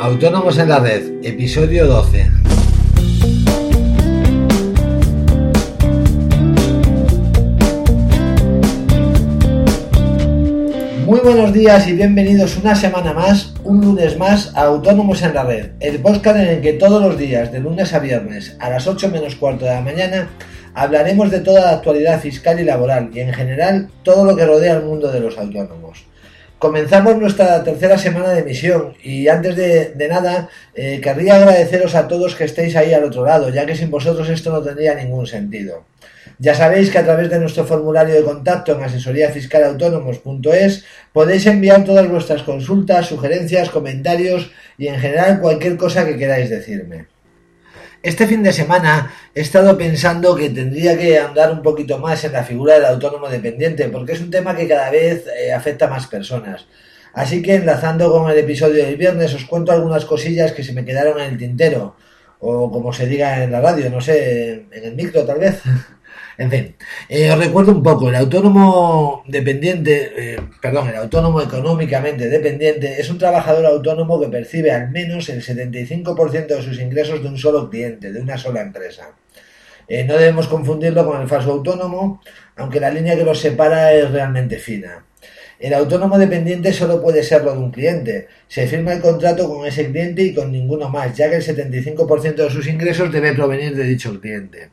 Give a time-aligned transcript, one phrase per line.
[0.00, 2.30] Autónomos en la Red, episodio 12.
[11.04, 15.42] Muy buenos días y bienvenidos una semana más, un lunes más a Autónomos en la
[15.42, 18.86] Red, el podcast en el que todos los días, de lunes a viernes, a las
[18.86, 20.30] 8 menos cuarto de la mañana,
[20.74, 24.76] hablaremos de toda la actualidad fiscal y laboral y en general todo lo que rodea
[24.76, 26.04] el mundo de los autónomos.
[26.58, 32.34] Comenzamos nuestra tercera semana de emisión y antes de, nada eh, querría agradeceros a todos
[32.34, 35.84] que estéis ahí al otro lado, ya que sin vosotros esto no tendría ningún sentido.
[36.40, 42.08] Ya sabéis que a través de nuestro formulario de contacto en asesoríafiscalautónomos.es podéis enviar todas
[42.08, 47.06] vuestras consultas, sugerencias, comentarios y en general cualquier cosa que queráis decirme.
[48.02, 52.32] Este fin de semana he estado pensando que tendría que andar un poquito más en
[52.32, 55.90] la figura del autónomo dependiente porque es un tema que cada vez eh, afecta a
[55.90, 56.66] más personas.
[57.12, 60.84] Así que enlazando con el episodio del viernes os cuento algunas cosillas que se me
[60.84, 61.96] quedaron en el tintero
[62.38, 65.60] o como se diga en la radio, no sé, en el micro tal vez.
[66.38, 66.76] En fin,
[67.08, 73.10] eh, os recuerdo un poco, el autónomo dependiente, eh, perdón, el autónomo económicamente dependiente es
[73.10, 77.68] un trabajador autónomo que percibe al menos el 75% de sus ingresos de un solo
[77.68, 79.10] cliente, de una sola empresa.
[79.88, 82.20] Eh, no debemos confundirlo con el falso autónomo,
[82.56, 85.04] aunque la línea que los separa es realmente fina.
[85.58, 88.28] El autónomo dependiente solo puede serlo de un cliente.
[88.46, 92.34] Se firma el contrato con ese cliente y con ninguno más, ya que el 75%
[92.34, 94.68] de sus ingresos debe provenir de dicho cliente.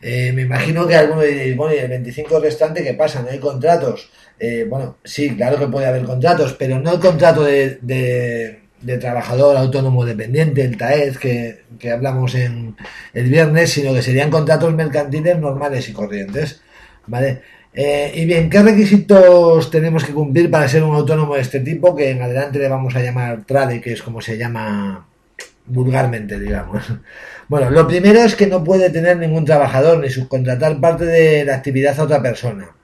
[0.00, 3.22] Eh, me imagino que alguno diréis, bueno, y el 25 restante, ¿qué pasa?
[3.22, 4.10] ¿No hay contratos?
[4.38, 8.60] Eh, bueno, sí, claro que puede haber contratos, pero no el contrato de,
[9.00, 12.76] trabajador autónomo dependiente, el que, que, hablamos en
[13.12, 16.62] el viernes, sino que serían contratos mercantiles normales y corrientes.
[17.06, 17.42] ¿Vale?
[17.72, 21.94] Eh, y bien, ¿qué requisitos tenemos que cumplir para ser un autónomo de este tipo?
[21.94, 25.06] Que en adelante le vamos a llamar TRADE, que es como se llama
[25.68, 26.84] vulgarmente, digamos.
[27.48, 31.54] Bueno, lo primero es que no puede tener ningún trabajador ni subcontratar parte de la
[31.54, 32.76] actividad a otra persona.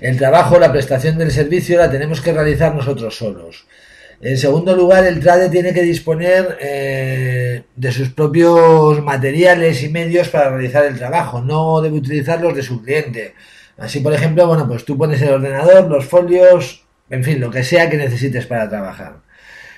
[0.00, 3.66] El trabajo, la prestación del servicio la tenemos que realizar nosotros solos.
[4.20, 10.28] En segundo lugar, el trade tiene que disponer eh, de sus propios materiales y medios
[10.28, 13.34] para realizar el trabajo, no debe utilizar los de su cliente.
[13.76, 17.64] Así, por ejemplo, bueno, pues tú pones el ordenador, los folios, en fin, lo que
[17.64, 19.23] sea que necesites para trabajar.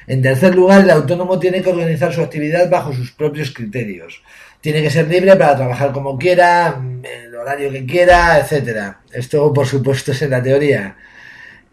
[0.07, 4.23] En tercer lugar, el autónomo tiene que organizar su actividad bajo sus propios criterios.
[4.61, 9.01] Tiene que ser libre para trabajar como quiera, el horario que quiera, etcétera.
[9.13, 10.97] Esto, por supuesto, es en la teoría.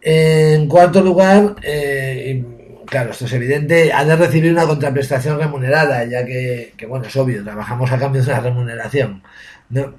[0.01, 2.43] En cuarto lugar, eh,
[2.85, 7.15] claro, esto es evidente, ha de recibir una contraprestación remunerada, ya que, que, bueno, es
[7.15, 9.23] obvio, trabajamos a cambio de una remuneración.
[9.69, 9.95] ¿no?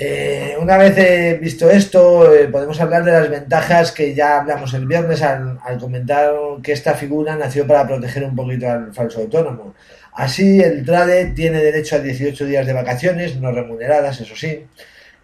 [0.00, 4.86] Eh, una vez visto esto, eh, podemos hablar de las ventajas que ya hablamos el
[4.86, 6.32] viernes al, comentar
[6.62, 9.74] que esta figura nació para proteger un poquito al falso autónomo.
[10.12, 14.66] Así, el trade tiene derecho a 18 días de vacaciones, no remuneradas, eso sí.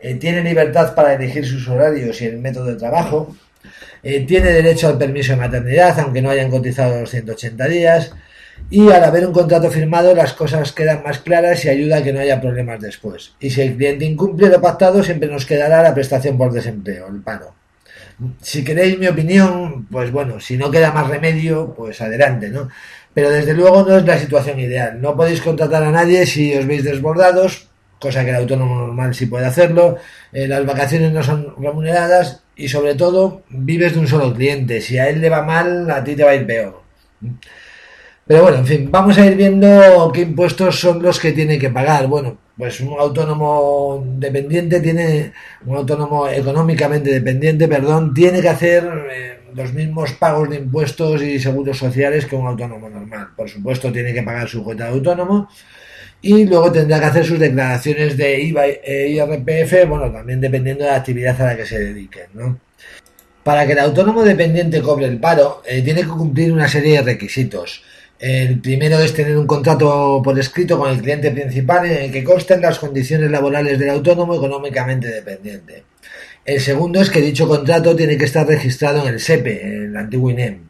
[0.00, 3.36] Eh, tiene libertad para elegir sus horarios y el método de trabajo.
[4.02, 8.12] tiene derecho al permiso de maternidad, aunque no hayan cotizado los 180 días
[8.70, 12.12] y al haber un contrato firmado las cosas quedan más claras y ayuda a que
[12.12, 13.34] no haya problemas después.
[13.40, 17.20] Y si el cliente incumple lo pactado, siempre nos quedará la prestación por desempleo, el
[17.20, 17.54] paro.
[18.40, 22.68] Si queréis mi opinión, pues bueno, si no queda más remedio, pues adelante, ¿no?
[23.12, 25.00] Pero desde luego no es la situación ideal.
[25.00, 27.68] No podéis contratar a nadie si os veis desbordados,
[28.00, 29.98] cosa que el autónomo normal sí puede hacerlo.
[30.32, 34.80] Eh, las vacaciones no son remuneradas y sobre todo vives de un solo cliente.
[34.80, 36.82] Si a él le va mal, a ti te va a ir peor.
[38.26, 41.68] Pero bueno, en fin, vamos a ir viendo qué impuestos son los que tiene que
[41.68, 42.06] pagar.
[42.06, 45.32] Bueno, pues un autónomo dependiente tiene,
[45.66, 51.38] un autónomo económicamente dependiente, perdón, tiene que hacer eh, los mismos pagos de impuestos y
[51.38, 53.28] seguros sociales que un autónomo normal.
[53.36, 55.48] Por supuesto, tiene que pagar su cuota de autónomo
[56.22, 60.90] y luego tendrá que hacer sus declaraciones de IVA e IRPF, bueno, también dependiendo de
[60.90, 62.58] la actividad a la que se dediquen, ¿no?
[63.42, 67.02] Para que el autónomo dependiente cobre el paro, eh, tiene que cumplir una serie de
[67.02, 67.82] requisitos.
[68.18, 72.22] El primero es tener un contrato por escrito con el cliente principal en el que
[72.22, 75.84] consten las condiciones laborales del autónomo económicamente dependiente.
[76.44, 80.30] El segundo es que dicho contrato tiene que estar registrado en el SEPE, el antiguo
[80.30, 80.68] INEM.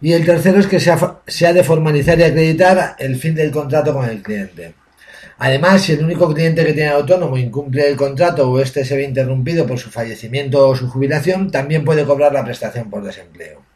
[0.00, 3.94] Y el tercero es que se ha, de formalizar y acreditar el fin del contrato
[3.94, 4.74] con el cliente.
[5.38, 9.04] Además, si el único cliente que tiene autónomo incumple el contrato o este se ve
[9.04, 13.73] interrumpido por su fallecimiento o su jubilación, también puede cobrar la prestación por desempleo.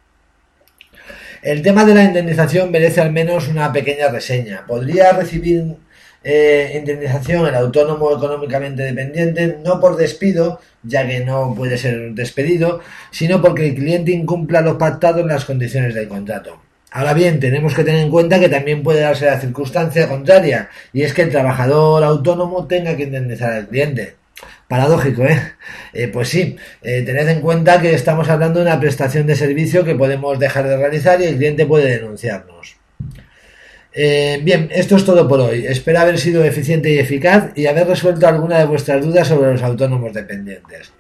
[1.43, 4.65] El tema de la indemnización merece al menos una pequeña reseña.
[4.67, 5.77] ¿Podría recibir
[6.25, 12.81] eh, indemnización el autónomo económicamente dependiente no por despido, ya que no puede ser despedido,
[13.13, 16.61] sino porque el cliente incumpla los pactados en las condiciones del contrato.
[16.91, 21.03] Ahora bien, tenemos que tener en cuenta que también puede darse la circunstancia contraria, y
[21.03, 24.18] es que el trabajador autónomo tenga que indemnizar al cliente.
[24.69, 25.41] Paradójico, ¿eh?
[25.95, 29.83] eh pues sí, eh, tened en cuenta que estamos hablando de una prestación de servicio
[29.83, 32.77] que podemos dejar de realizar y el cliente puede denunciarnos.
[33.95, 35.67] Eh, bien, esto es todo por hoy.
[35.67, 39.63] Espero haber sido eficiente y eficaz y haber resuelto alguna de vuestras dudas sobre los
[39.63, 40.93] autónomos dependientes.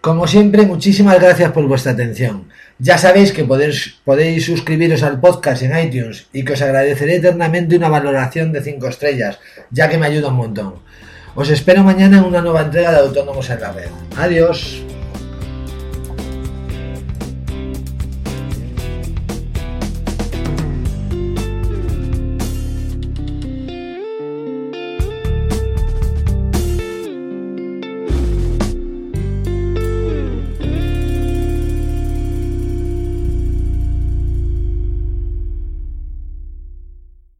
[0.00, 2.48] Como siempre, muchísimas gracias por vuestra atención.
[2.78, 7.76] Ya sabéis que podéis, podéis, suscribiros al podcast en iTunes y que os agradeceré eternamente
[7.76, 9.38] una valoración de 5 estrellas,
[9.70, 10.74] ya que me ayuda un montón.
[11.34, 13.90] Os espero mañana en una nueva entrega de Autónomos en la Red.
[14.16, 14.82] Adiós.